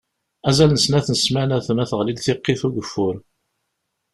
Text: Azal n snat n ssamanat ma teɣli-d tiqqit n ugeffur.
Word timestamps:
Azal 0.49 0.71
n 0.73 0.77
snat 0.85 1.07
n 1.09 1.15
ssamanat 1.19 1.67
ma 1.73 1.85
teɣli-d 1.89 2.19
tiqqit 2.21 2.61
n 2.65 2.67
ugeffur. 2.67 3.15